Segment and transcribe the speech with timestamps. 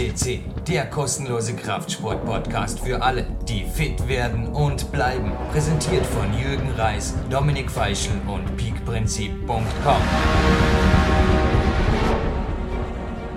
[0.00, 5.30] FCC, der kostenlose Kraftsport-Podcast für alle, die fit werden und bleiben.
[5.52, 10.02] Präsentiert von Jürgen Reis, Dominik Feischl und peakprinzip.com.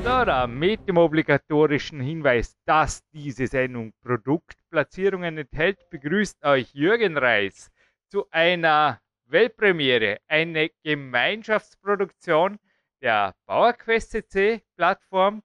[0.04, 7.72] So, mit dem obligatorischen Hinweis, dass diese Sendung Produktplatzierungen enthält, begrüßt euch Jürgen Reis
[8.08, 12.58] zu einer Weltpremiere, eine Gemeinschaftsproduktion
[13.02, 15.44] der PowerQuest CC Plattform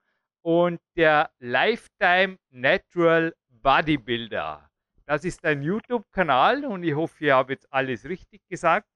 [0.48, 4.70] und der Lifetime Natural Bodybuilder.
[5.04, 8.88] Das ist ein YouTube-Kanal und ich hoffe, ich habe jetzt alles richtig gesagt,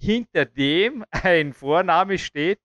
[0.00, 2.62] hinter dem ein Vorname steht,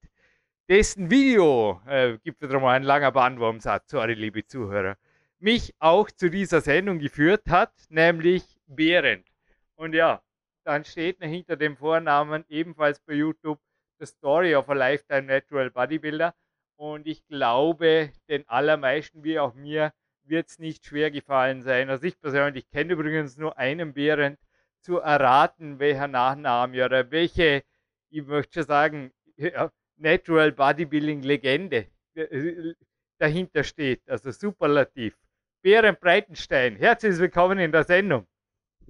[0.70, 4.95] dessen Video, äh, gibt wieder mal ein langer Bandwurmsatz, sorry liebe Zuhörer,
[5.39, 9.27] mich auch zu dieser Sendung geführt hat, nämlich Behrend.
[9.75, 10.22] Und ja,
[10.63, 13.59] dann steht hinter dem Vornamen ebenfalls bei YouTube
[14.00, 16.34] The Story of a Lifetime Natural Bodybuilder.
[16.80, 19.91] Und ich glaube, den allermeisten, wie auch mir,
[20.23, 21.89] wird es nicht schwer gefallen sein.
[21.89, 24.39] Also ich persönlich kenne übrigens nur einen Behrend,
[24.80, 27.63] zu erraten, welcher Nachname oder welche,
[28.09, 29.11] ich möchte schon sagen,
[29.97, 32.73] Natural Bodybuilding Legende äh,
[33.17, 34.02] dahinter steht.
[34.07, 35.17] Also superlativ.
[35.61, 38.25] Behrend Breitenstein, herzlich willkommen in der Sendung.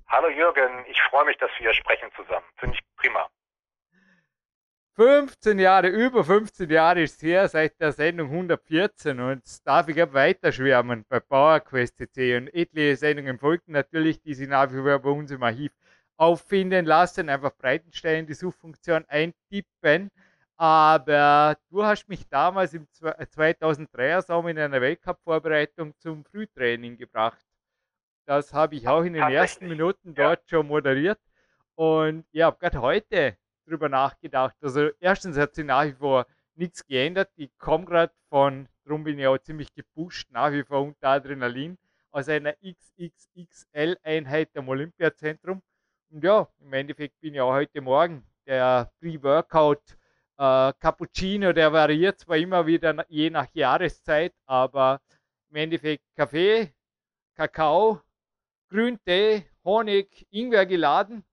[0.06, 2.46] Hallo Jürgen, ich freue mich, dass wir sprechen zusammen.
[2.58, 3.28] Finde ich prima.
[5.00, 9.96] 15 Jahre, über 15 Jahre ist es her seit der Sendung 114 und darf ich
[9.96, 15.00] weiter schwärmen bei PowerQuest CC und etliche Sendungen folgten natürlich, die sich nach wie vor
[15.00, 15.72] bei uns im Archiv
[16.18, 17.30] auffinden lassen.
[17.30, 20.10] Einfach Breitenstein in die Suchfunktion eintippen.
[20.58, 27.46] Aber du hast mich damals im 2003er Sommer in einer Weltcup-Vorbereitung zum Frühtraining gebracht.
[28.26, 30.58] Das habe ich auch in den ersten Minuten dort ja.
[30.58, 31.22] schon moderiert.
[31.76, 33.38] Und habe gerade heute
[33.70, 34.56] drüber nachgedacht.
[34.62, 36.26] Also erstens hat sich nach wie vor
[36.56, 37.30] nichts geändert.
[37.36, 41.78] Ich komme gerade von, darum bin ich auch ziemlich gepusht, nach wie vor unter Adrenalin,
[42.12, 45.62] aus einer XXXL-Einheit am Olympiazentrum.
[46.10, 49.98] Und ja, im Endeffekt bin ich auch heute Morgen der Pre-Workout
[50.38, 55.02] äh, Cappuccino, der variiert zwar immer wieder je nach Jahreszeit, aber
[55.50, 56.74] im Endeffekt Kaffee,
[57.36, 58.02] Kakao,
[58.70, 61.24] Grüntee, Honig, Ingwer geladen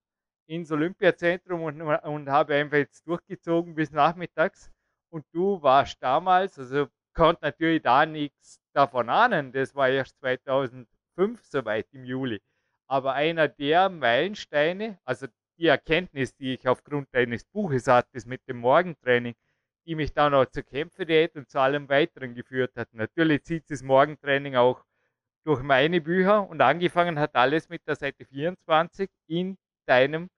[0.46, 4.70] ins Olympiazentrum und, und habe einfach jetzt durchgezogen bis nachmittags.
[5.10, 10.86] Und du warst damals, also konnte natürlich da nichts davon ahnen, das war erst 2005
[11.42, 12.40] soweit im Juli.
[12.88, 15.26] Aber einer der Meilensteine, also
[15.58, 19.34] die Erkenntnis, die ich aufgrund deines Buches hatte, mit dem Morgentraining,
[19.86, 22.92] die mich dann auch zur Kämpferdiät und zu allem weiteren geführt hat.
[22.92, 24.84] Natürlich zieht das Morgentraining auch
[25.44, 29.56] durch meine Bücher und angefangen hat alles mit der Seite 24 in
[29.86, 30.28] deinem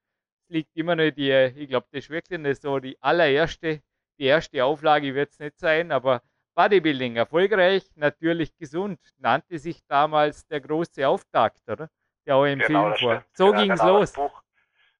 [0.48, 3.82] liegt immer noch die, ich glaube, das ist wirklich nicht so die allererste,
[4.18, 6.22] die erste Auflage wird es nicht sein, aber
[6.54, 11.88] Bodybuilding erfolgreich, natürlich gesund, nannte sich damals der große Auftakt, oder?
[12.26, 13.24] Der auch im genau, Film vor.
[13.32, 14.12] So genau, ging es genau, los.
[14.12, 14.42] Das Buch,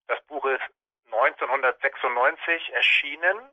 [0.07, 0.63] das Buch ist
[1.07, 3.51] 1996 erschienen.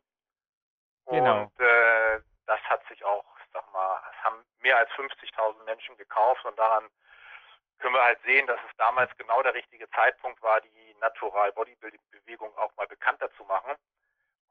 [1.08, 1.42] Genau.
[1.42, 6.46] Und äh, das hat sich auch, sag mal, es haben mehr als 50.000 Menschen gekauft
[6.46, 6.88] und daran
[7.80, 12.00] können wir halt sehen, dass es damals genau der richtige Zeitpunkt war, die Natural Bodybuilding
[12.12, 13.76] Bewegung auch mal bekannter zu machen.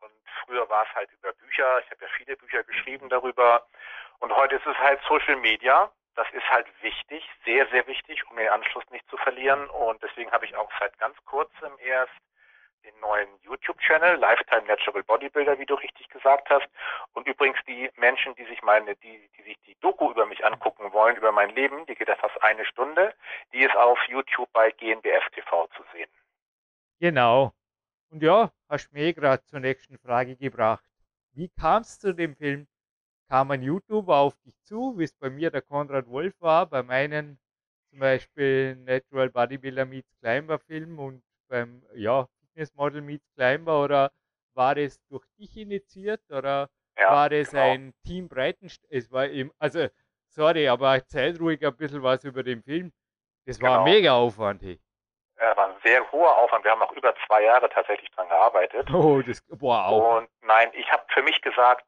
[0.00, 0.12] Und
[0.44, 1.81] früher war es halt über Bücher.
[1.81, 3.66] Ich habe ja viele Bücher geschrieben darüber.
[4.21, 5.91] Und heute ist es halt Social Media.
[6.15, 9.69] Das ist halt wichtig, sehr, sehr wichtig, um den Anschluss nicht zu verlieren.
[9.71, 12.12] Und deswegen habe ich auch seit ganz kurzem erst
[12.84, 16.66] den neuen YouTube-Channel, Lifetime Natural Bodybuilder, wie du richtig gesagt hast.
[17.15, 20.93] Und übrigens die Menschen, die sich meine, die, die sich die Doku über mich angucken
[20.93, 23.15] wollen, über mein Leben, die geht ja fast eine Stunde,
[23.53, 26.11] die ist auf YouTube bei GNBF TV zu sehen.
[27.00, 27.53] Genau.
[28.10, 30.84] Und ja, hast mir gerade zur nächsten Frage gebracht.
[31.32, 32.66] Wie kamst du zu dem Film?
[33.28, 36.82] Kam ein YouTuber auf dich zu, wie es bei mir der Konrad Wolf war, bei
[36.82, 37.38] meinen
[37.91, 44.12] zum Beispiel Natural Bodybuilder Meets Climber Film und beim ja, Fitnessmodel Meets Climber oder
[44.55, 47.62] war es durch dich initiiert oder ja, war es genau.
[47.62, 48.88] ein Team Breitenstein?
[48.90, 49.88] Es war eben, also
[50.29, 52.93] sorry, aber erzähl ruhig ein bisschen was über den Film.
[53.47, 53.85] Das war genau.
[53.85, 54.62] ein mega Aufwand.
[54.62, 54.81] Hey.
[55.44, 56.64] Ja, war ein sehr hoher Aufwand.
[56.64, 58.88] Wir haben auch über zwei Jahre tatsächlich dran gearbeitet.
[58.91, 60.17] Oh, das, wow.
[60.17, 61.85] Und nein, ich habe für mich gesagt,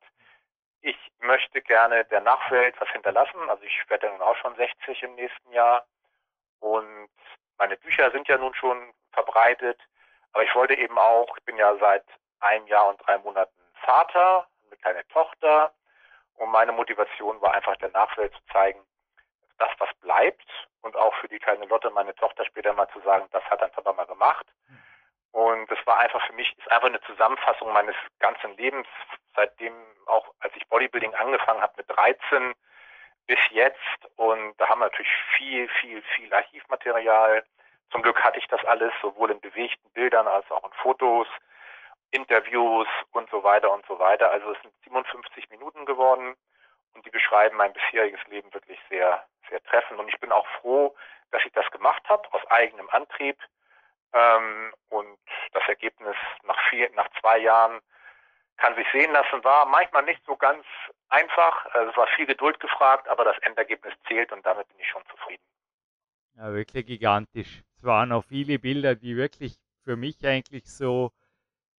[0.83, 3.49] ich möchte gerne der Nachwelt was hinterlassen.
[3.49, 5.87] Also ich werde nun auch schon 60 im nächsten Jahr.
[6.61, 7.09] Und
[7.57, 9.81] meine Bücher sind ja nun schon verbreitet.
[10.35, 12.05] Aber ich wollte eben auch, ich bin ja seit
[12.41, 15.73] einem Jahr und drei Monaten Vater, eine kleine Tochter.
[16.35, 18.81] Und meine Motivation war einfach der Nachwelt zu zeigen,
[19.59, 20.47] das, was bleibt
[20.83, 23.73] und auch für die kleine Lotte, meine Tochter, später mal zu sagen, das hat dein
[23.73, 24.47] Papa mal gemacht.
[25.33, 28.87] Und das war einfach für mich, ist einfach eine Zusammenfassung meines ganzen Lebens,
[29.35, 29.75] seitdem
[30.07, 32.55] auch, als ich Bodybuilding angefangen habe mit 13,
[33.27, 33.79] bis jetzt.
[34.17, 37.45] Und da haben wir natürlich viel, viel, viel Archivmaterial.
[37.91, 41.27] Zum Glück hatte ich das alles, sowohl in bewegten Bildern als auch in Fotos,
[42.13, 44.31] Interviews und so weiter und so weiter.
[44.31, 46.35] Also es sind 57 Minuten geworden
[46.97, 50.01] und die beschreiben mein bisheriges Leben wirklich sehr, sehr treffend.
[50.01, 50.97] Und ich bin auch froh,
[51.31, 53.39] dass ich das gemacht habe, aus eigenem Antrieb.
[54.13, 55.19] Ähm, und
[55.53, 57.81] das Ergebnis nach, vier, nach zwei Jahren
[58.57, 60.65] kann sich sehen lassen, war manchmal nicht so ganz
[61.11, 61.67] einfach.
[61.75, 65.03] Also es war viel Geduld gefragt, aber das Endergebnis zählt und damit bin ich schon
[65.11, 65.43] zufrieden.
[66.37, 67.63] Ja, wirklich gigantisch.
[67.77, 71.13] Es waren auch viele Bilder, die wirklich für mich eigentlich so,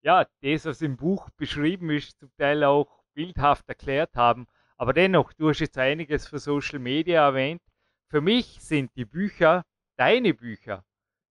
[0.02, 4.48] ja, das, was im Buch beschrieben ist, zum Teil auch bildhaft erklärt haben.
[4.78, 7.62] Aber dennoch, du hast jetzt einiges für Social Media erwähnt.
[8.10, 9.66] Für mich sind die Bücher,
[9.98, 10.86] deine Bücher,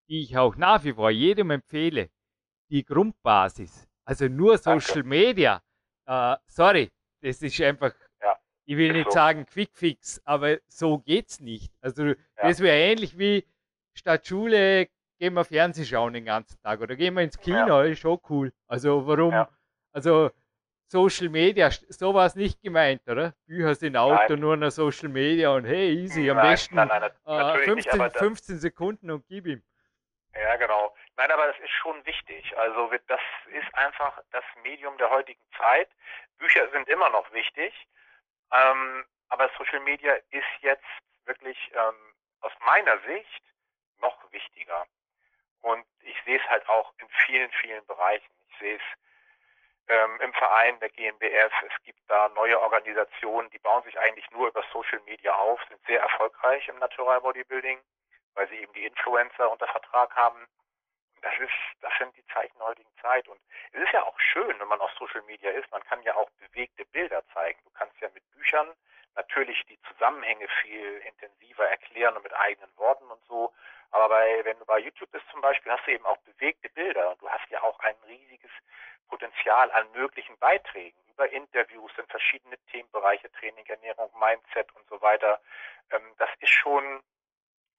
[0.08, 2.10] die ich auch nach wie vor jedem empfehle,
[2.70, 3.86] die Grundbasis.
[4.04, 5.08] Also nur Social Danke.
[5.08, 5.62] Media.
[6.08, 6.90] Uh, sorry,
[7.20, 9.14] das ist einfach, ja, ich will nicht so.
[9.14, 11.72] sagen Quickfix, aber so geht's nicht.
[11.80, 12.14] Also ja.
[12.36, 13.44] das wäre ähnlich wie
[13.94, 14.88] statt Schule
[15.18, 17.84] gehen wir Fernseh schauen den ganzen Tag oder gehen wir ins Kino, ja.
[17.84, 18.52] ist schon cool.
[18.68, 19.46] Also warum,
[19.92, 20.30] also
[20.88, 23.34] Social Media, so war es nicht gemeint, oder?
[23.46, 24.40] Bücher sind Auto, nein.
[24.40, 28.58] nur noch Social Media und hey, easy, am nein, besten nein, äh, 15, nicht, 15
[28.58, 29.62] Sekunden und gib ihm.
[30.34, 30.94] Ja, genau.
[31.16, 32.56] Nein, aber das ist schon wichtig.
[32.58, 35.88] Also das ist einfach das Medium der heutigen Zeit.
[36.38, 37.72] Bücher sind immer noch wichtig,
[38.52, 40.84] ähm, aber Social Media ist jetzt
[41.24, 43.42] wirklich ähm, aus meiner Sicht
[44.00, 44.86] noch wichtiger.
[45.62, 48.30] Und ich sehe es halt auch in vielen, vielen Bereichen.
[48.50, 48.82] Ich sehe es
[49.88, 51.52] ähm, im Verein der GmbF.
[51.62, 55.80] Es gibt da neue Organisationen, die bauen sich eigentlich nur über Social Media auf, sind
[55.86, 57.78] sehr erfolgreich im Natural Bodybuilding,
[58.34, 60.46] weil sie eben die Influencer unter Vertrag haben.
[61.22, 63.26] Das ist, das sind die Zeichen der heutigen Zeit.
[63.28, 63.40] Und
[63.72, 65.70] es ist ja auch schön, wenn man auf Social Media ist.
[65.70, 67.58] Man kann ja auch bewegte Bilder zeigen.
[67.64, 68.72] Du kannst ja mit Büchern
[69.14, 73.52] natürlich die Zusammenhänge viel intensiver erklären und mit eigenen Worten und so.
[73.90, 77.10] Aber bei, wenn du bei YouTube bist zum Beispiel, hast du eben auch bewegte Bilder
[77.10, 78.50] und du hast ja auch ein riesiges
[79.08, 85.40] Potenzial an möglichen Beiträgen über Interviews in verschiedene Themenbereiche, Training, Ernährung, Mindset und so weiter.
[85.90, 87.02] Ähm, das ist schon,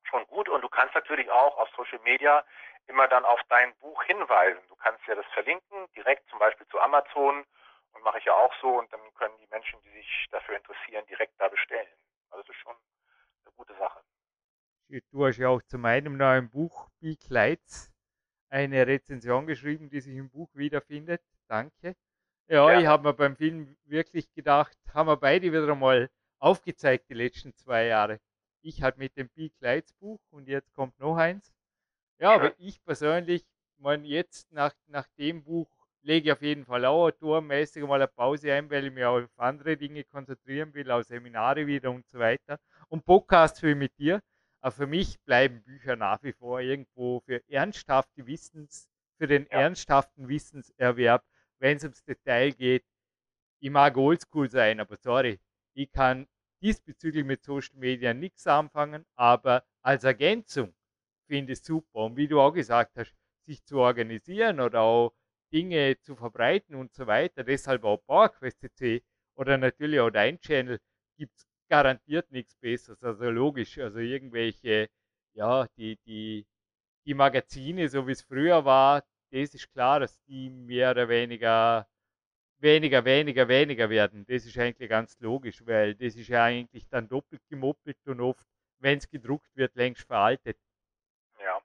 [0.04, 2.44] schon gut und du kannst natürlich auch auf Social Media
[2.88, 4.62] immer dann auf dein Buch hinweisen.
[4.70, 7.46] Du kannst ja das verlinken, direkt zum Beispiel zu Amazon
[7.94, 11.06] und mache ich ja auch so und dann können die Menschen, die sich dafür interessieren,
[11.08, 11.88] direkt da bestellen.
[12.30, 12.76] Also das ist schon
[13.46, 14.02] eine gute Sache.
[15.12, 17.92] Du hast ja auch zu meinem neuen Buch Big Lights
[18.50, 21.22] eine Rezension geschrieben, die sich im Buch wiederfindet.
[21.48, 21.96] Danke.
[22.48, 22.80] Ja, ja.
[22.80, 26.10] ich habe mir beim Film wirklich gedacht, haben wir beide wieder einmal
[26.40, 28.20] aufgezeigt die letzten zwei Jahre.
[28.62, 31.54] Ich halt mit dem Big Lights Buch und jetzt kommt noch eins.
[32.20, 33.46] Ja, aber ich persönlich,
[33.78, 35.70] mein, jetzt nach, nach dem Buch
[36.02, 39.22] lege ich auf jeden Fall auch autormäßig mal eine Pause ein, weil ich mich auch
[39.22, 42.60] auf andere Dinge konzentrieren will, auf Seminare wieder und so weiter.
[42.88, 44.22] Und Podcasts für mit dir.
[44.62, 49.62] Aber für mich bleiben Bücher nach wie vor irgendwo für ernsthafte Wissens, für den ja.
[49.62, 51.24] ernsthaften Wissenserwerb,
[51.60, 52.86] wenn es ums Detail geht.
[53.60, 55.40] Ich mag oldschool sein, aber sorry,
[55.74, 56.28] ich kann
[56.62, 60.76] diesbezüglich mit Social Media nichts anfangen, aber als Ergänzung
[61.28, 62.06] finde ich es super.
[62.06, 63.16] Und wie du auch gesagt hast,
[63.46, 65.14] sich zu organisieren oder auch
[65.52, 67.44] Dinge zu verbreiten und so weiter.
[67.44, 69.04] Deshalb auch PowerQuest.cc
[69.36, 70.80] oder natürlich auch dein Channel
[71.18, 73.04] gibt es garantiert nichts Besseres.
[73.04, 74.90] Also logisch, also irgendwelche,
[75.34, 76.46] ja, die, die,
[77.06, 81.88] die Magazine, so wie es früher war, das ist klar, dass die mehr oder weniger
[82.60, 84.26] weniger, weniger, weniger werden.
[84.26, 88.46] Das ist eigentlich ganz logisch, weil das ist ja eigentlich dann doppelt gemoppelt und oft,
[88.80, 90.58] wenn es gedruckt wird, längst veraltet.
[91.40, 91.62] Ja.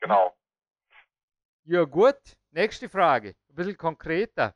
[0.00, 0.36] Genau.
[1.64, 3.34] Ja gut, nächste Frage.
[3.48, 4.54] Ein bisschen konkreter.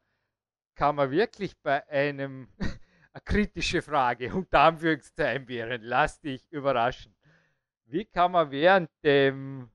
[0.77, 2.71] Kann man wirklich bei einem, eine
[3.19, 7.17] kritische Frage, unter Anführungszeichen wären, lass dich überraschen.
[7.87, 9.69] Wie kann man während dem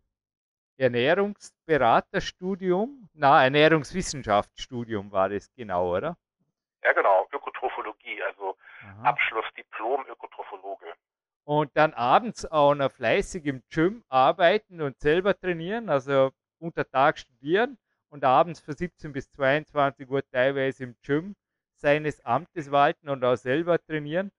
[0.78, 6.18] Ernährungsberaterstudium, na, Ernährungswissenschaftsstudium war das genau, oder?
[6.84, 9.10] Ja, genau, Ökotrophologie, also Aha.
[9.10, 10.94] Abschluss Diplom Ökotrophologe.
[11.44, 17.18] Und dann abends auch noch fleißig im Gym arbeiten und selber trainieren, also unter Tag
[17.18, 17.78] studieren
[18.10, 21.36] und abends von 17 bis 22 Uhr teilweise im Gym
[21.86, 24.32] seines Amtes walten und auch selber trainieren.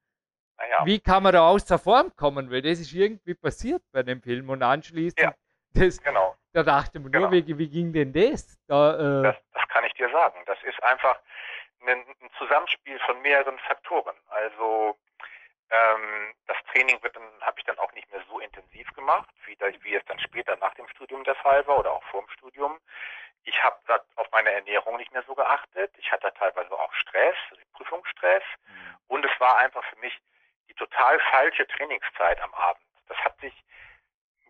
[0.70, 0.84] Ja.
[0.84, 2.50] Wie kann man da aus der Form kommen?
[2.50, 5.34] Weil das ist irgendwie passiert bei dem Film und anschließend, ja,
[5.74, 6.34] das, genau.
[6.52, 7.30] da dachte man genau.
[7.30, 8.58] nur, wie, wie ging denn das?
[8.66, 9.36] Da, äh, das?
[9.52, 10.38] Das kann ich dir sagen.
[10.46, 11.20] Das ist einfach
[11.82, 14.16] ein, ein Zusammenspiel von mehreren Faktoren.
[14.26, 14.96] Also
[15.70, 19.54] ähm, das Training wird dann, habe ich dann auch nicht mehr so intensiv gemacht, wie,
[19.56, 22.30] da, wie es dann später nach dem Studium der Fall war oder auch vor dem
[22.30, 22.80] Studium.
[23.46, 25.92] Ich habe auf meine Ernährung nicht mehr so geachtet.
[25.98, 27.36] Ich hatte teilweise auch Stress,
[27.72, 28.42] Prüfungsstress.
[28.66, 28.96] Mhm.
[29.08, 30.20] Und es war einfach für mich
[30.68, 32.84] die total falsche Trainingszeit am Abend.
[33.08, 33.54] Das hat sich,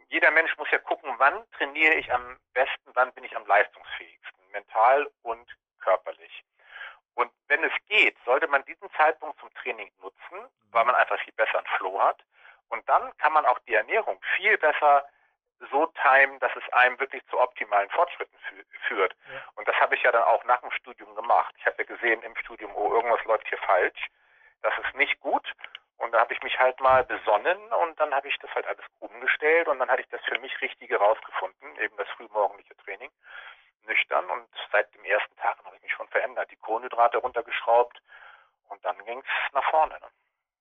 [0.09, 4.51] jeder Mensch muss ja gucken, wann trainiere ich am besten, wann bin ich am leistungsfähigsten,
[4.51, 5.47] mental und
[5.81, 6.43] körperlich.
[7.15, 11.35] Und wenn es geht, sollte man diesen Zeitpunkt zum Training nutzen, weil man einfach viel
[11.35, 12.25] besser einen Flow hat.
[12.69, 15.07] Und dann kann man auch die Ernährung viel besser
[15.71, 19.17] so timen, dass es einem wirklich zu optimalen Fortschritten fü führt.
[19.33, 19.43] Ja.
[19.55, 21.55] Und das habe ich ja dann auch nach dem Studium gemacht.
[21.59, 24.09] Ich habe ja gesehen im Studium, oh, irgendwas läuft hier falsch.
[24.63, 25.53] Das ist nicht gut.
[25.99, 28.85] Und da habe ich mich halt mal besonnen und dann habe ich das halt alles
[29.01, 33.11] umgestellt und dann hatte ich das für mich Richtige rausgefunden, eben das frühmorgendliche Training,
[33.87, 34.29] nüchtern.
[34.31, 36.51] Und seit dem ersten Tag habe ich mich schon verändert.
[36.51, 38.01] Die Kohlenhydrate runtergeschraubt
[38.69, 39.95] und dann ging es nach vorne.
[39.95, 40.09] Ne?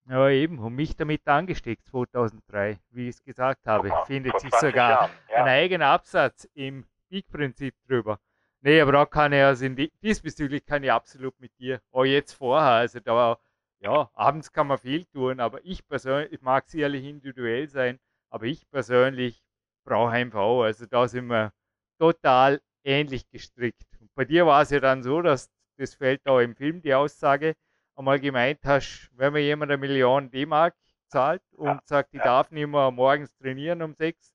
[0.07, 3.89] Ja, eben, und mich damit angesteckt 2003, wie ich es gesagt habe.
[3.89, 5.35] Mal, Findet sich sogar ja.
[5.35, 8.19] ein eigener Absatz im Peak-Prinzip drüber.
[8.65, 12.33] Nee, aber da kann ich also die, diesbezüglich kann ich absolut mit dir, auch jetzt
[12.33, 13.37] vorher, also da,
[13.77, 17.99] ja, abends kann man viel tun, aber ich persönlich, ich mag sicherlich individuell sein,
[18.31, 19.43] aber ich persönlich
[19.83, 21.53] brauche einfach auch, also da sind wir
[21.99, 23.85] total ähnlich gestrickt.
[24.01, 26.95] Und bei dir war es ja dann so, dass das fällt auch im Film die
[26.95, 27.53] Aussage,
[27.95, 30.73] einmal gemeint hast, wenn mir jemand eine Million D-Mark
[31.09, 32.23] zahlt und ja, sagt, ich ja.
[32.23, 34.33] darf nicht mehr morgens trainieren um sechs,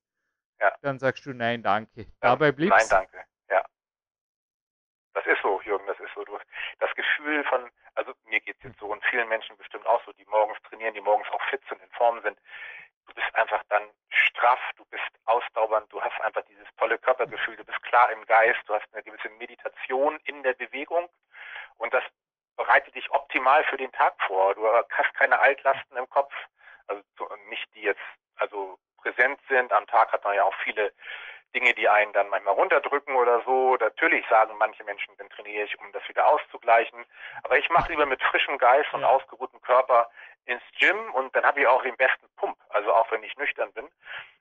[0.61, 0.71] ja.
[0.81, 2.05] dann sagst du nein, danke.
[2.21, 3.30] Dabei bliebst Nein, danke.
[5.13, 6.23] Das ist so, Jürgen, das ist so.
[6.23, 6.37] Du,
[6.79, 10.13] das Gefühl von, also mir geht es jetzt so und vielen Menschen bestimmt auch so,
[10.13, 12.39] die morgens trainieren, die morgens auch fit sind, in Form sind.
[13.07, 17.65] Du bist einfach dann straff, du bist ausdauernd, du hast einfach dieses tolle Körpergefühl, du
[17.65, 21.09] bist klar im Geist, du hast eine gewisse Meditation in der Bewegung
[21.77, 22.03] und das
[22.55, 24.53] bereite dich optimal für den Tag vor.
[24.55, 26.33] Du hast keine Altlasten im Kopf,
[26.87, 27.03] also
[27.49, 27.99] nicht die jetzt
[28.35, 29.71] also präsent sind.
[29.73, 30.93] Am Tag hat man ja auch viele
[31.53, 33.75] Dinge, die einen dann manchmal runterdrücken oder so.
[33.77, 37.05] Natürlich sagen manche Menschen, dann trainiere ich, um das wieder auszugleichen.
[37.43, 40.09] Aber ich mache lieber mit frischem Geist und ausgeruhtem Körper
[40.45, 42.57] ins Gym und dann habe ich auch den besten Pump.
[42.69, 43.87] Also auch wenn ich nüchtern bin.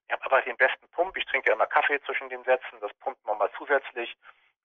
[0.07, 1.17] Ich habe aber den besten Pump.
[1.17, 2.81] Ich trinke ja immer Kaffee zwischen den Sätzen.
[2.81, 4.17] Das pumpt man mal zusätzlich.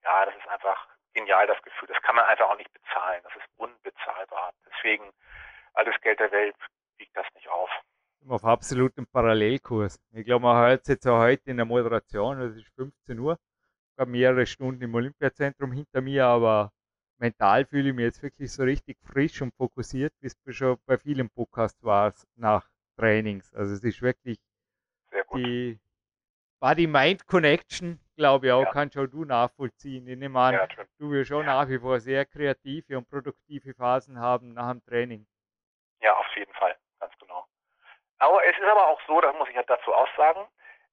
[0.04, 1.88] Ja, das ist einfach genial, das Gefühl.
[1.88, 3.22] Das kann man einfach auch nicht bezahlen.
[3.24, 4.54] Das ist unbezahlbar.
[4.68, 5.12] Deswegen,
[5.74, 6.56] alles Geld der Welt
[6.98, 7.70] wiegt das nicht auf.
[8.28, 10.00] Auf absolutem Parallelkurs.
[10.12, 13.38] Ich glaube, man hört es jetzt auch heute in der Moderation, es ist 15 Uhr.
[13.94, 16.72] Ich habe mehrere Stunden im Olympiazentrum hinter mir, aber
[17.20, 20.98] mental fühle ich mich jetzt wirklich so richtig frisch und fokussiert, wie es schon bei
[20.98, 22.68] vielen Podcasts war nach
[22.98, 23.54] Trainings.
[23.54, 24.40] Also es ist wirklich
[25.36, 25.80] die
[26.60, 28.72] Body-Mind-Connection, glaube ich auch, ja.
[28.72, 30.08] kannst auch du nachvollziehen.
[30.08, 30.68] Ich nehme an, ja,
[30.98, 31.54] du wirst schon ja.
[31.54, 35.28] nach wie vor sehr kreative und produktive Phasen haben nach dem Training.
[36.02, 36.76] Ja, auf jeden Fall.
[38.26, 40.48] Aber es ist aber auch so, das muss ich ja dazu auch sagen,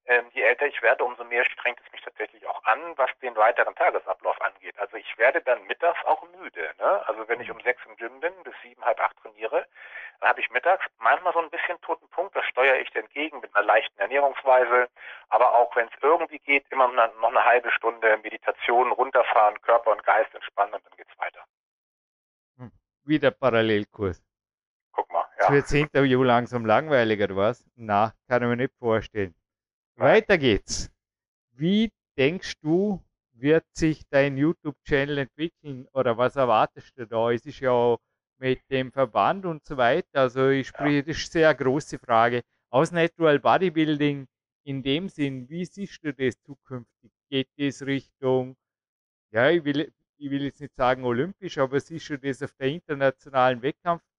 [0.05, 3.35] ähm, je älter ich werde, umso mehr strengt es mich tatsächlich auch an, was den
[3.35, 4.77] weiteren Tagesablauf angeht.
[4.77, 6.69] Also ich werde dann mittags auch müde.
[6.77, 7.07] Ne?
[7.07, 9.65] Also wenn ich um sechs im Gym bin, bis sieben, halb acht trainiere,
[10.19, 12.35] dann habe ich mittags manchmal so ein bisschen toten Punkt.
[12.35, 14.87] Das steuere ich entgegen mit einer leichten Ernährungsweise.
[15.29, 20.03] Aber auch wenn es irgendwie geht, immer noch eine halbe Stunde Meditation, runterfahren, Körper und
[20.03, 21.43] Geist entspannen und dann geht's weiter.
[22.57, 22.71] Hm.
[23.05, 24.23] Wieder Parallelkurs.
[24.91, 25.47] Guck mal, ja.
[25.47, 27.65] Das wird das Interview langsam langweiliger, oder was?
[27.75, 29.35] Na, kann ich mir nicht vorstellen.
[29.97, 30.91] Weiter geht's.
[31.53, 37.31] Wie denkst du, wird sich dein YouTube-Channel entwickeln oder was erwartest du da?
[37.31, 37.97] Es ist ja
[38.39, 40.21] mit dem Verband und so weiter.
[40.21, 42.41] Also ich spreche, das ist eine sehr große Frage.
[42.71, 44.27] Aus Natural Bodybuilding
[44.65, 47.11] in dem Sinn, wie siehst du das zukünftig?
[47.29, 48.55] Geht das Richtung,
[49.31, 52.69] ja, ich will, ich will jetzt nicht sagen olympisch, aber siehst du das auf der
[52.69, 53.61] internationalen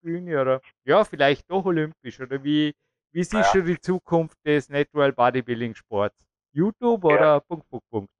[0.04, 2.75] Wettkampfbühne oder ja, vielleicht doch olympisch oder wie,
[3.12, 3.61] wie siehst ja.
[3.61, 6.16] du die Zukunft des Natural Bodybuilding Sports?
[6.52, 7.40] YouTube oder ja.
[7.40, 8.11] Punkt, Punkt, Punkt?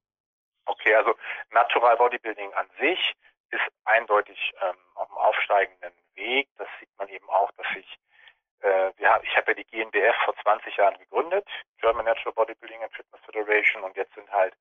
[0.65, 1.15] Okay, also
[1.51, 3.13] Natural Bodybuilding an sich
[3.51, 6.49] ist eindeutig ähm, auf dem aufsteigenden Weg.
[6.57, 7.97] Das sieht man eben auch, dass ich,
[8.61, 11.47] äh, wir, ich habe ja die GNBF vor 20 Jahren gegründet,
[11.79, 14.53] German Natural Bodybuilding and Fitness Federation, und jetzt sind halt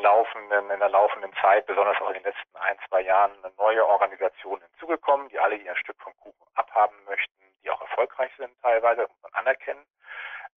[0.00, 3.84] den laufenden, in der laufenden Zeit, besonders auch in den letzten ein, zwei Jahren, neue
[3.86, 9.02] Organisationen hinzugekommen, die alle ihr Stück vom Kuchen abhaben möchten die auch erfolgreich sind teilweise,
[9.02, 9.84] muss man anerkennen.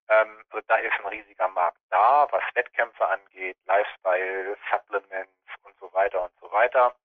[0.10, 5.32] Ähm, also da ist ein riesiger Markt da, was Wettkämpfe angeht, Lifestyle, Supplements
[5.64, 6.96] und so weiter und so weiter.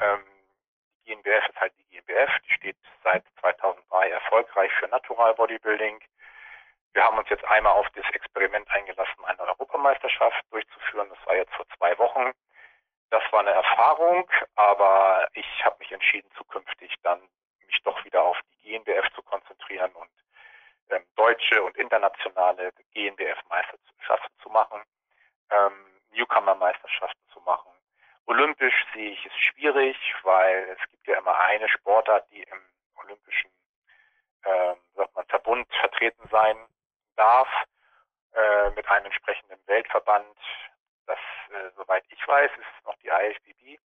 [0.00, 0.24] Ähm,
[1.04, 6.00] die GmbF ist halt die GmbF, die steht seit 2003 erfolgreich für Natural Bodybuilding.
[6.92, 11.08] Wir haben uns jetzt einmal auf das Experiment eingelassen, eine Europameisterschaft durchzuführen.
[11.10, 12.32] Das war jetzt vor zwei Wochen.
[13.10, 17.20] Das war eine Erfahrung, aber ich habe mich entschieden, zukünftig dann
[17.66, 20.10] mich doch wieder auf die GNBF zu konzentrieren und
[20.90, 24.82] ähm, deutsche und internationale GNBF-Meisterschaften zu machen,
[25.50, 27.70] ähm, Newcomer-Meisterschaften zu machen.
[28.26, 32.60] olympisch sehe ich es schwierig, weil es gibt ja immer eine Sportart, die im
[32.96, 33.50] olympischen
[34.42, 36.56] äh, sagt man, Verbund vertreten sein
[37.18, 37.48] darf
[38.32, 40.38] äh, mit einem entsprechenden Weltverband.
[41.06, 41.18] Das,
[41.50, 43.80] äh, soweit ich weiß, ist noch die IFBB.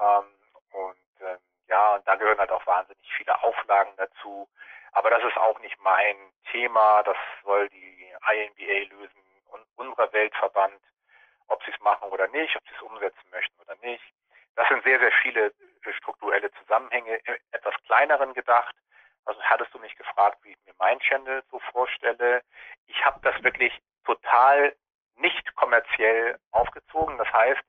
[0.00, 0.24] Ähm,
[0.70, 4.48] und ähm, ja, und da gehören halt auch wahnsinnig viele Auflagen dazu.
[4.92, 6.16] Aber das ist auch nicht mein
[6.50, 7.02] Thema.
[7.02, 10.80] Das soll die INBA lösen und unser Weltverband,
[11.48, 14.04] ob sie es machen oder nicht, ob sie es umsetzen möchten oder nicht.
[14.54, 15.52] Das sind sehr, sehr viele
[15.98, 17.20] strukturelle Zusammenhänge,
[17.52, 18.74] etwas kleineren gedacht.
[19.26, 22.42] Also hattest du mich gefragt, wie ich mir mein Channel so vorstelle.
[22.86, 24.74] Ich habe das wirklich total
[25.16, 27.18] nicht kommerziell aufgezogen.
[27.18, 27.62] Das heißt,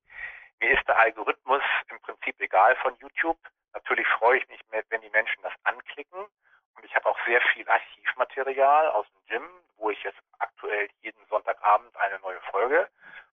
[0.60, 3.40] mir ist der Algorithmus im Prinzip egal von YouTube.
[3.74, 6.26] Natürlich freue ich mich, wenn die Menschen das anklicken.
[6.76, 10.90] Und ich habe auch sehr viel Archivmaterial aus dem Gym, wo ich jetzt aktuell
[11.68, 12.88] Sonntagabend eine neue Folge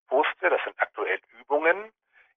[0.08, 0.50] poste.
[0.50, 1.92] Das sind aktuell Übungen.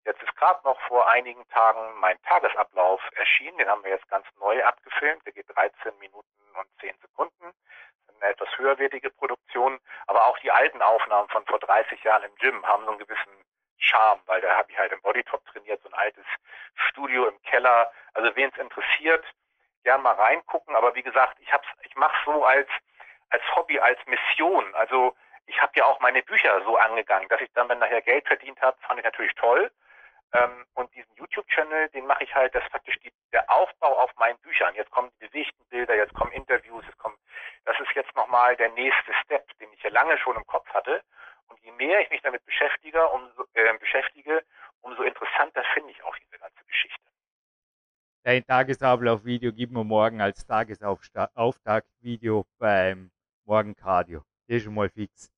[0.06, 3.58] Jetzt ist gerade noch vor einigen Tagen mein Tagesablauf erschienen.
[3.58, 5.26] Den haben wir jetzt ganz neu abgefilmt.
[5.26, 6.28] Der geht 13 Minuten
[6.58, 7.52] und 10 Sekunden.
[8.06, 9.80] Das ist eine etwas höherwertige Produktion.
[10.06, 13.44] Aber auch die alten Aufnahmen von vor 30 Jahren im Gym haben so einen gewissen
[13.80, 16.26] Charme, weil da habe ich halt im Bodytop trainiert, so ein altes
[16.76, 17.92] Studio im Keller.
[18.14, 19.26] Also wen es interessiert,
[19.84, 20.76] gern mal reingucken.
[20.76, 21.52] Aber wie gesagt, ich
[21.84, 22.70] ich mache so als
[23.30, 24.74] als Hobby, als Mission.
[24.76, 25.16] Also
[25.98, 29.06] auch meine Bücher so angegangen, dass ich dann, wenn nachher Geld verdient habe, fand ich
[29.06, 29.72] natürlich toll.
[30.34, 34.14] Ähm, und diesen YouTube-Channel, den mache ich halt, das ist praktisch die, der Aufbau auf
[34.18, 34.76] meinen Büchern.
[34.76, 37.16] Jetzt kommen die bewegten Bilder, jetzt kommen Interviews, jetzt kommen,
[37.66, 41.02] das ist jetzt nochmal der nächste Step, den ich ja lange schon im Kopf hatte.
[41.48, 44.44] Und je mehr ich mich damit beschäftige, umso, äh, beschäftige,
[44.82, 47.02] umso interessanter finde ich auch diese ganze Geschichte.
[48.24, 53.12] Dein Tagesablauf-Video gib mir morgen als Tagesauftakt-Video beim
[53.46, 54.26] Morgencardio.
[54.48, 55.32] Das ist schon mal fix.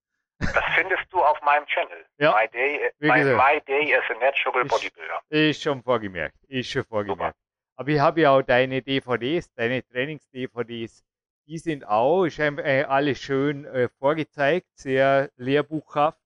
[0.80, 2.06] Findest du auf meinem Channel.
[2.20, 2.34] Ja.
[2.34, 5.22] My Day, my, my Day as a Natural Bodybuilder.
[5.30, 6.38] Ist schon vorgemerkt.
[6.48, 7.36] Ist schon vorgemerkt.
[7.38, 7.50] Super.
[7.76, 11.04] Aber ich habe ja auch deine DVDs, deine Trainings-DVDs.
[11.48, 16.22] Die sind auch, ist äh, alles schön äh, vorgezeigt, sehr lehrbuchhaft.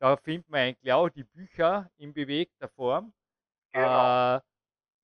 [0.00, 3.12] Da findet man eigentlich auch die Bücher in bewegter Form.
[3.72, 4.36] Genau.
[4.36, 4.40] Äh,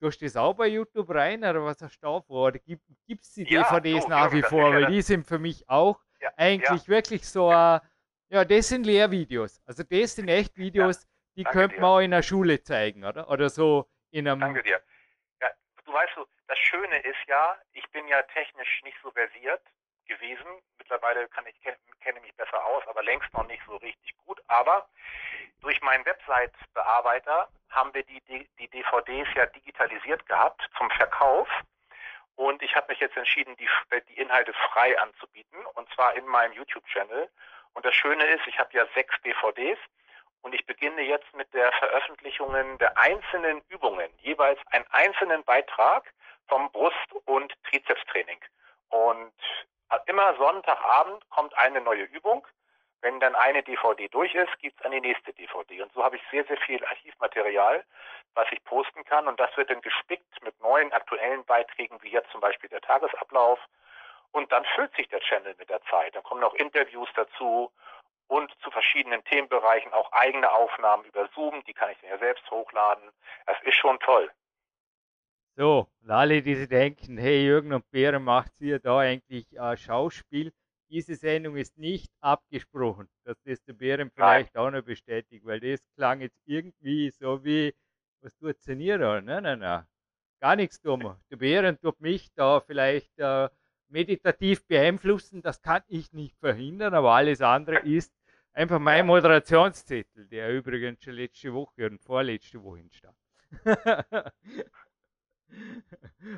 [0.01, 2.49] du das auch bei YouTube rein oder was hast du da vor?
[2.49, 4.73] Oder gibt es die ja, DVDs so, nach wie vor?
[4.73, 7.81] Weil die sind für mich auch ja, eigentlich wirklich so, äh,
[8.31, 9.61] ja, das sind Lehrvideos.
[9.67, 13.29] Also das sind echt Videos, die könnte man auch in der Schule zeigen, oder?
[13.29, 14.41] Oder so in einem.
[14.41, 14.81] Danke dir.
[15.41, 15.49] Ja,
[15.85, 19.63] du weißt so, das Schöne ist ja, ich bin ja technisch nicht so versiert
[20.07, 20.47] gewesen.
[20.79, 21.61] Mittlerweile kann ich
[22.01, 24.41] kenne mich besser aus, aber längst noch nicht so richtig gut.
[24.49, 24.89] Aber
[25.61, 31.49] durch meinen Website-Bearbeiter haben wir die, die, die DVDs ja digitalisiert gehabt zum Verkauf.
[32.37, 33.69] Und ich habe mich jetzt entschieden, die,
[34.09, 37.29] die Inhalte frei anzubieten, und zwar in meinem YouTube-Channel.
[37.75, 39.79] Und das Schöne ist, ich habe ja sechs DVDs
[40.43, 46.13] und ich beginne jetzt mit der Veröffentlichung der einzelnen Übungen, jeweils einen einzelnen Beitrag
[46.49, 48.41] vom Brust- und Trizepstraining.
[48.89, 49.33] Und
[50.07, 52.47] immer Sonntagabend kommt eine neue Übung.
[53.03, 55.83] Wenn dann eine DVD durch ist, gibt es eine nächste DVD.
[55.83, 57.85] Und so habe ich sehr, sehr viel Archivmaterial,
[58.35, 59.27] was ich posten kann.
[59.27, 63.59] Und das wird dann gespickt mit neuen aktuellen Beiträgen, wie jetzt zum Beispiel der Tagesablauf.
[64.33, 66.15] Und dann füllt sich der Channel mit der Zeit.
[66.15, 67.73] Dann kommen noch Interviews dazu
[68.29, 71.65] und zu verschiedenen Themenbereichen auch eigene Aufnahmen über Zoom.
[71.65, 73.11] Die kann ich dann ja selbst hochladen.
[73.47, 74.31] Das ist schon toll.
[75.57, 79.77] So, und alle, die sich denken, hey, Jürgen und Bären macht hier da eigentlich äh,
[79.77, 80.53] Schauspiel.
[80.89, 84.65] Diese Sendung ist nicht abgesprochen, das der Bären vielleicht Nein.
[84.65, 87.75] auch noch bestätigt, weil das klang jetzt irgendwie so wie,
[88.23, 89.21] was tut denn hier da?
[89.21, 89.87] Nein, nein, nein,
[90.41, 91.21] gar nichts dummer.
[91.31, 93.49] Der Bären tut mich da vielleicht äh,
[93.91, 98.13] meditativ beeinflussen, das kann ich nicht verhindern, aber alles andere ist
[98.53, 103.17] einfach mein Moderationszettel, der übrigens schon letzte Woche und vorletzte Woche stand.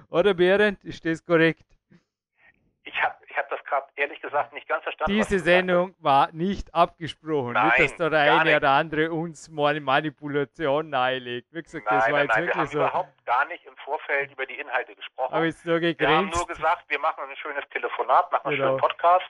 [0.09, 1.67] Oder Berend, ist das korrekt?
[2.85, 5.13] Ich habe ich hab das gerade ehrlich gesagt nicht ganz verstanden.
[5.13, 7.53] Diese Sendung war nicht abgesprochen.
[7.55, 11.49] Nein, nicht, dass da der eine oder andere uns mal Manipulation nahelegt.
[11.53, 12.79] Wie gesagt, nein, das war nein, jetzt nein, wirklich wir haben so.
[12.79, 15.33] überhaupt gar nicht im Vorfeld über die Inhalte gesprochen.
[15.35, 16.11] Aber jetzt nur gegrenzt.
[16.11, 18.69] wir haben nur gesagt, wir machen ein schönes Telefonat, machen einen Genau.
[18.69, 19.27] schönen Podcast.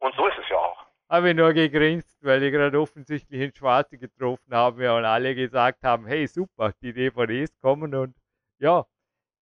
[0.00, 0.84] Und so ist es ja auch.
[1.08, 5.82] Habe ich nur gegrinst, weil ich gerade offensichtlich in Schwarze getroffen habe und alle gesagt
[5.84, 8.14] haben, hey super, die DVDs kommen und
[8.58, 8.84] ja,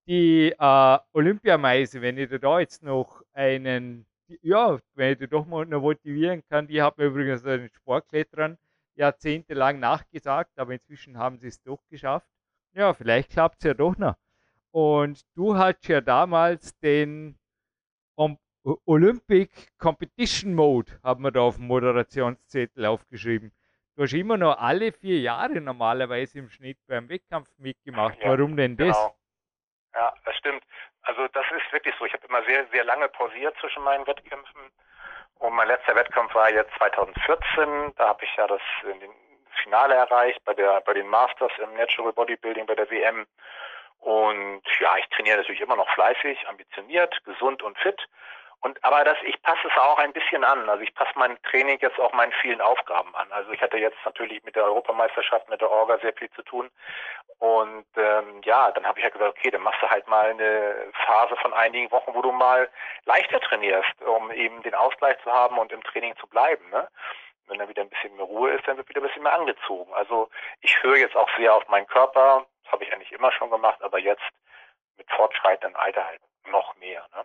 [0.06, 4.06] die äh, Olympiameise, wenn ich dir da jetzt noch einen,
[4.42, 8.58] ja, wenn ich dir doch mal noch motivieren kann, die hat mir übrigens den Sportklettern
[8.94, 12.28] jahrzehntelang nachgesagt, aber inzwischen haben sie es doch geschafft.
[12.72, 14.16] Ja, vielleicht klappt es ja doch noch.
[14.70, 17.38] Und du hattest ja damals den
[18.84, 23.52] Olympic Competition Mode, haben wir da auf dem Moderationszettel aufgeschrieben.
[23.94, 28.18] Du hast immer noch alle vier Jahre normalerweise im Schnitt beim Wettkampf mitgemacht.
[28.20, 28.96] Ja, Warum denn das?
[28.96, 29.15] Genau.
[29.96, 30.62] Ja, das stimmt.
[31.02, 32.04] Also das ist wirklich so.
[32.04, 34.60] Ich habe immer sehr, sehr lange pausiert zwischen meinen Wettkämpfen.
[35.38, 37.94] Und mein letzter Wettkampf war jetzt 2014.
[37.96, 38.60] Da habe ich ja das
[39.62, 43.26] Finale erreicht bei der bei den Masters im Natural Bodybuilding bei der WM.
[44.00, 48.00] Und ja, ich trainiere natürlich immer noch fleißig, ambitioniert, gesund und fit.
[48.60, 50.68] Und aber das, ich passe es auch ein bisschen an.
[50.68, 53.30] Also ich passe mein Training jetzt auch meinen vielen Aufgaben an.
[53.30, 56.70] Also ich hatte jetzt natürlich mit der Europameisterschaft, mit der Orga sehr viel zu tun.
[57.38, 60.90] Und ähm, ja, dann habe ich ja gesagt, okay, dann machst du halt mal eine
[61.04, 62.68] Phase von einigen Wochen, wo du mal
[63.04, 66.68] leichter trainierst, um eben den Ausgleich zu haben und im Training zu bleiben.
[66.70, 66.88] Ne?
[67.46, 69.92] Wenn dann wieder ein bisschen mehr Ruhe ist, dann wird wieder ein bisschen mehr angezogen.
[69.92, 72.46] Also ich höre jetzt auch sehr auf meinen Körper.
[72.64, 74.24] Das habe ich eigentlich immer schon gemacht, aber jetzt
[74.96, 77.06] mit fortschreitendem Alter halt noch mehr.
[77.14, 77.24] Ne?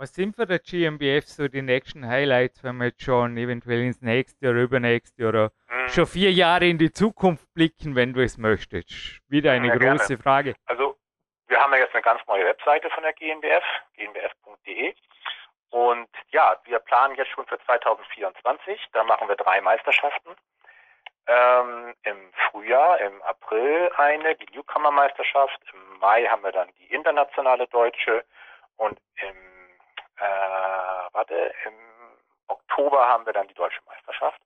[0.00, 4.00] Was sind für der GmbF so die nächsten Highlights, wenn wir jetzt schon eventuell ins
[4.00, 5.88] nächste oder übernächste oder mhm.
[5.88, 9.18] schon vier Jahre in die Zukunft blicken, wenn du es möchtest?
[9.28, 10.22] Wieder eine ja, große gerne.
[10.22, 10.54] Frage.
[10.66, 10.96] Also
[11.48, 13.64] wir haben ja jetzt eine ganz neue Webseite von der GmbF,
[13.96, 14.94] gnbf.de.
[15.70, 18.80] Und ja, wir planen jetzt schon für 2024.
[18.92, 20.30] Da machen wir drei Meisterschaften.
[21.26, 25.60] Ähm, Im Frühjahr, im April eine, die Newcomer-Meisterschaft.
[25.72, 28.24] Im Mai haben wir dann die internationale Deutsche.
[28.76, 29.47] Und im
[30.18, 31.74] äh, warte, im
[32.48, 34.40] Oktober haben wir dann die deutsche Meisterschaft.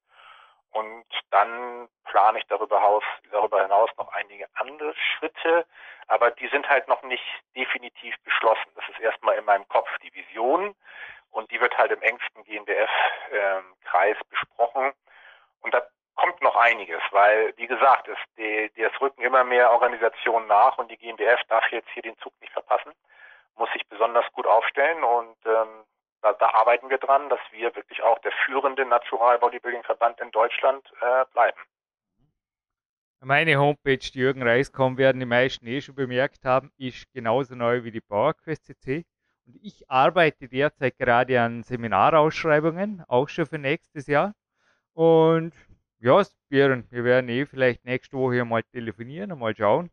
[0.73, 5.67] Und dann plane ich darüber hinaus, darüber hinaus noch einige andere Schritte,
[6.09, 8.71] aber die sind halt noch nicht definitiv beschlossen.
[8.75, 10.75] Das ist erstmal in meinem Kopf die Vision
[11.31, 14.93] und die wird halt im engsten GNBF-Kreis ähm, besprochen.
[15.61, 15.83] Und da
[16.15, 20.91] kommt noch einiges, weil, wie gesagt, es, die, es rücken immer mehr Organisationen nach und
[20.91, 22.93] die GmbF darf jetzt hier den Zug nicht verpassen
[23.57, 25.85] muss sich besonders gut aufstellen und ähm,
[26.23, 30.31] da, da, arbeiten wir dran, dass wir wirklich auch der führende Natural Bodybuilding Verband in
[30.31, 31.61] Deutschland äh, bleiben.
[33.25, 37.85] Meine Homepage, die Jürgen Reiskom, werden die meisten eh schon bemerkt haben, ist genauso neu
[37.85, 39.05] wie die PowerQuest CC.
[39.47, 44.35] Und ich arbeite derzeit gerade an Seminarausschreibungen, auch schon für nächstes Jahr.
[44.93, 45.53] Und
[46.01, 49.91] ja, wir werden eh vielleicht nächste Woche mal telefonieren und mal schauen,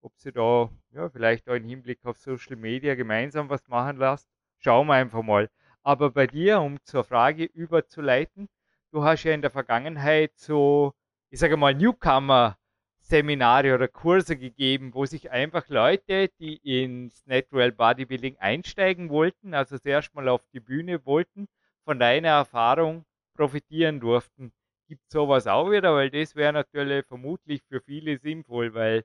[0.00, 4.28] ob sie da ja, vielleicht auch im Hinblick auf Social Media gemeinsam was machen lässt.
[4.58, 5.48] Schauen wir einfach mal.
[5.82, 8.48] Aber bei dir, um zur Frage überzuleiten,
[8.92, 10.92] du hast ja in der Vergangenheit so,
[11.30, 18.36] ich sage mal, Newcomer-Seminare oder Kurse gegeben, wo sich einfach Leute, die ins Natural Bodybuilding
[18.38, 21.46] einsteigen wollten, also zuerst mal auf die Bühne wollten,
[21.84, 24.52] von deiner Erfahrung profitieren durften.
[24.88, 25.94] Gibt sowas auch wieder?
[25.94, 29.04] Weil das wäre natürlich vermutlich für viele sinnvoll, weil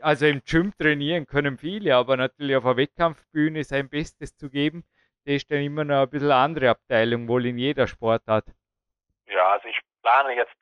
[0.00, 4.84] also im Gym trainieren können viele, aber natürlich auf einer Wettkampfbühne sein Bestes zu geben,
[5.24, 8.46] das ist dann immer noch ein bisschen andere Abteilung, wohl in jeder Sportart.
[9.26, 10.54] Ja, also ich plane jetzt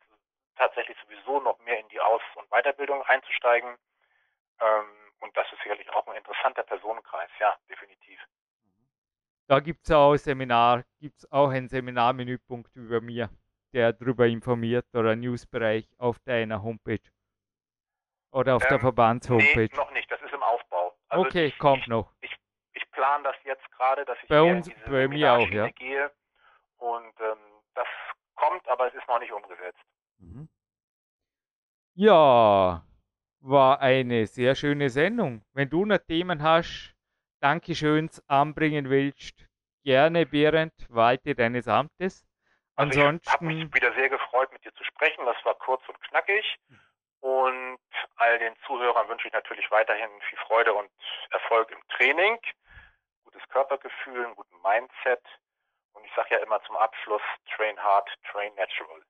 [0.57, 3.77] tatsächlich sowieso noch mehr in die Aus- und Weiterbildung einzusteigen.
[4.61, 4.85] Ähm,
[5.21, 8.21] und das ist sicherlich auch ein interessanter Personenkreis, ja, definitiv.
[9.47, 13.29] Da gibt es auch Seminar, gibt es auch einen Seminarmenüpunkt über mir,
[13.75, 17.01] der darüber informiert oder ein Newsbereich auf deiner Homepage.
[18.35, 19.71] Oder auf ähm, der Verbandshomepage?
[19.73, 20.93] Nee, noch nicht, das ist im Aufbau.
[21.09, 22.11] Also okay, ich, kommt ich, noch.
[22.21, 22.37] Ich,
[22.73, 25.69] ich plane das jetzt gerade, dass ich bei uns, bei mir auch, ja.
[25.69, 26.11] gehe.
[26.79, 27.39] Und ähm,
[27.75, 27.87] das
[28.35, 29.79] kommt, aber es ist noch nicht umgesetzt.
[30.19, 30.49] Mhm.
[31.95, 32.85] Ja,
[33.41, 35.45] war eine sehr schöne Sendung.
[35.53, 36.93] Wenn du noch Themen hast,
[37.41, 39.47] Dankeschöns anbringen willst,
[39.85, 42.27] gerne, Berend, walte deines Amtes.
[42.75, 43.29] Also Ansonsten.
[43.29, 45.25] Ich habe mich wieder sehr gefreut, mit dir zu sprechen.
[45.25, 46.59] Das war kurz und knackig.
[47.25, 47.79] Und
[48.17, 50.91] all den Zuhörern wünsche ich natürlich weiterhin viel Freude und
[51.31, 52.39] Erfolg im Training,
[53.25, 55.23] gutes Körpergefühl, einen guten Mindset.
[55.95, 57.23] Und ich sage ja immer zum Abschluss,
[57.57, 59.01] train hard, train natural.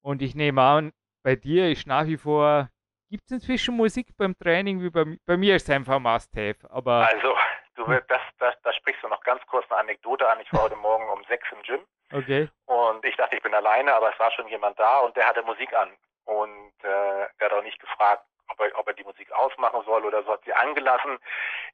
[0.00, 2.68] Und ich nehme an, bei dir ist nach wie vor,
[3.10, 4.82] gibt es inzwischen Musik beim Training?
[4.82, 6.68] Wie bei, bei mir ist es einfach Must-Have.
[6.68, 7.36] Aber also,
[7.76, 10.40] du, das, das, das sprichst du noch ganz kurz eine Anekdote an.
[10.40, 11.86] Ich war heute Morgen um sechs im Gym.
[12.12, 12.48] Okay.
[12.66, 15.44] Und ich dachte, ich bin alleine, aber es war schon jemand da und der hatte
[15.44, 15.92] Musik an.
[16.32, 20.04] Und äh, er hat auch nicht gefragt, ob er, ob er die Musik ausmachen soll
[20.04, 21.18] oder so, hat sie angelassen.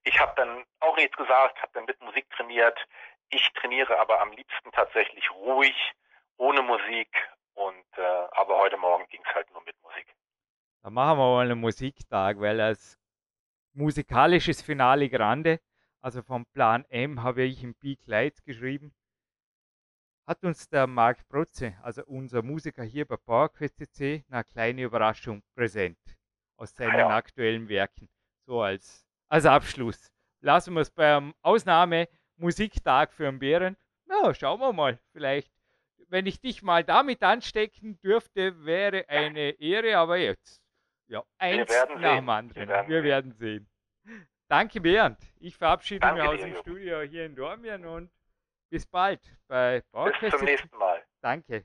[0.04, 2.78] Ich habe dann auch nichts gesagt, habe dann mit Musik trainiert.
[3.30, 5.76] Ich trainiere aber am liebsten tatsächlich ruhig,
[6.36, 7.08] ohne Musik.
[7.54, 10.06] Und äh, aber heute Morgen ging es halt nur mit Musik.
[10.82, 12.98] Dann machen wir mal einen Musiktag, weil als
[13.72, 15.60] musikalisches Finale Grande,
[16.00, 18.94] also vom Plan M, habe ich im Peak Lights geschrieben
[20.28, 25.42] hat uns der Marc Protze, also unser Musiker hier bei PowerQuest CC, eine kleine Überraschung
[25.54, 25.98] präsent
[26.56, 27.08] aus seinen ja.
[27.08, 28.08] aktuellen Werken.
[28.46, 30.12] So als, als Abschluss.
[30.40, 33.76] Lassen wir es beim Ausnahme Musiktag für einen Bären.
[34.08, 34.98] Ja, schauen wir mal.
[35.12, 35.50] Vielleicht
[36.10, 40.62] wenn ich dich mal damit anstecken dürfte, wäre eine Ehre, aber jetzt.
[41.06, 42.54] Ja, eins nach dem anderen.
[42.56, 43.68] Wir werden, Wir werden sehen.
[44.48, 45.18] Danke, Bernd.
[45.38, 48.10] Ich verabschiede Danke mich aus dem Studio hier in Dormien und
[48.70, 50.20] bis bald bei Bauerquest.
[50.20, 51.02] Bis zum nächsten Mal.
[51.20, 51.64] Danke.